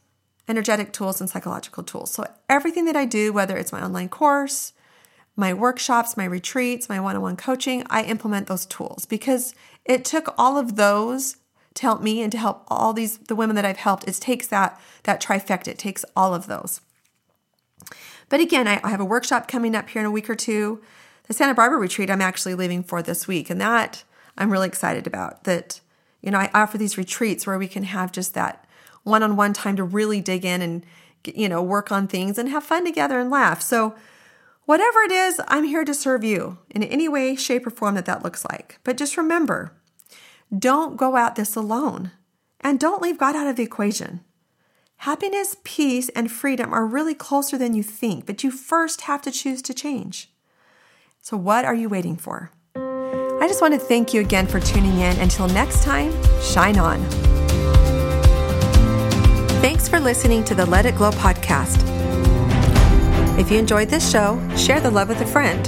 energetic 0.47 0.91
tools 0.91 1.21
and 1.21 1.29
psychological 1.29 1.83
tools. 1.83 2.11
So 2.11 2.25
everything 2.49 2.85
that 2.85 2.95
I 2.95 3.05
do, 3.05 3.31
whether 3.31 3.55
it's 3.55 3.71
my 3.71 3.83
online 3.83 4.09
course, 4.09 4.73
my 5.35 5.53
workshops, 5.53 6.17
my 6.17 6.25
retreats, 6.25 6.89
my 6.89 6.99
one-on-one 6.99 7.37
coaching, 7.37 7.83
I 7.89 8.03
implement 8.03 8.47
those 8.47 8.65
tools 8.65 9.05
because 9.05 9.53
it 9.85 10.03
took 10.03 10.33
all 10.37 10.57
of 10.57 10.75
those 10.75 11.37
to 11.75 11.83
help 11.83 12.01
me 12.01 12.21
and 12.21 12.31
to 12.31 12.37
help 12.37 12.65
all 12.67 12.93
these 12.93 13.19
the 13.19 13.35
women 13.35 13.55
that 13.55 13.63
I've 13.63 13.77
helped. 13.77 14.07
It 14.07 14.15
takes 14.15 14.47
that 14.47 14.81
that 15.03 15.21
trifecta. 15.21 15.69
It 15.69 15.77
takes 15.77 16.03
all 16.15 16.33
of 16.33 16.47
those. 16.47 16.81
But 18.27 18.41
again, 18.41 18.67
I, 18.67 18.81
I 18.83 18.89
have 18.89 18.99
a 18.99 19.05
workshop 19.05 19.47
coming 19.47 19.75
up 19.75 19.89
here 19.89 20.01
in 20.01 20.05
a 20.05 20.11
week 20.11 20.29
or 20.29 20.35
two. 20.35 20.81
The 21.29 21.35
Santa 21.35 21.53
Barbara 21.53 21.77
retreat 21.77 22.09
I'm 22.09 22.23
actually 22.23 22.55
leaving 22.55 22.81
for 22.81 23.03
this 23.03 23.27
week, 23.27 23.51
and 23.51 23.61
that 23.61 24.03
I'm 24.35 24.51
really 24.51 24.67
excited 24.67 25.05
about. 25.05 25.43
That 25.43 25.79
you 26.21 26.31
know 26.31 26.39
I 26.39 26.49
offer 26.55 26.79
these 26.79 26.97
retreats 26.97 27.45
where 27.45 27.59
we 27.59 27.67
can 27.67 27.83
have 27.83 28.11
just 28.11 28.33
that 28.33 28.65
one-on-one 29.03 29.53
time 29.53 29.75
to 29.75 29.83
really 29.83 30.21
dig 30.21 30.43
in 30.43 30.63
and 30.63 30.83
you 31.23 31.47
know 31.47 31.61
work 31.61 31.91
on 31.91 32.07
things 32.07 32.39
and 32.39 32.49
have 32.49 32.63
fun 32.63 32.83
together 32.83 33.19
and 33.19 33.29
laugh. 33.29 33.61
So 33.61 33.93
whatever 34.65 35.01
it 35.01 35.11
is, 35.11 35.39
I'm 35.47 35.65
here 35.65 35.85
to 35.85 35.93
serve 35.93 36.23
you 36.23 36.57
in 36.71 36.81
any 36.81 37.07
way, 37.07 37.35
shape, 37.35 37.67
or 37.67 37.69
form 37.69 37.93
that 37.93 38.07
that 38.07 38.23
looks 38.23 38.43
like. 38.45 38.79
But 38.83 38.97
just 38.97 39.15
remember, 39.15 39.71
don't 40.57 40.97
go 40.97 41.15
out 41.15 41.35
this 41.35 41.55
alone, 41.55 42.09
and 42.59 42.79
don't 42.79 43.03
leave 43.03 43.19
God 43.19 43.35
out 43.35 43.45
of 43.45 43.55
the 43.55 43.61
equation. 43.61 44.21
Happiness, 44.97 45.57
peace, 45.63 46.09
and 46.09 46.31
freedom 46.31 46.73
are 46.73 46.87
really 46.87 47.13
closer 47.13 47.55
than 47.55 47.75
you 47.75 47.83
think, 47.83 48.25
but 48.25 48.43
you 48.43 48.49
first 48.49 49.01
have 49.01 49.21
to 49.21 49.31
choose 49.31 49.61
to 49.61 49.75
change. 49.75 50.31
So, 51.29 51.37
what 51.37 51.63
are 51.63 51.75
you 51.75 51.87
waiting 51.89 52.17
for? 52.17 52.51
I 52.75 53.45
just 53.47 53.61
want 53.61 53.75
to 53.75 53.79
thank 53.79 54.15
you 54.15 54.21
again 54.21 54.47
for 54.47 54.59
tuning 54.59 54.97
in. 54.97 55.15
Until 55.19 55.47
next 55.47 55.83
time, 55.83 56.11
shine 56.41 56.79
on. 56.79 57.07
Thanks 59.61 59.87
for 59.87 59.99
listening 59.99 60.43
to 60.45 60.55
the 60.55 60.65
Let 60.65 60.87
It 60.87 60.95
Glow 60.95 61.11
podcast. 61.11 61.83
If 63.37 63.51
you 63.51 63.59
enjoyed 63.59 63.89
this 63.89 64.09
show, 64.09 64.41
share 64.57 64.79
the 64.79 64.89
love 64.89 65.09
with 65.09 65.21
a 65.21 65.27
friend. 65.27 65.63